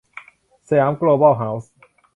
[0.67, 1.71] สยามโกลบอลเฮ้าส์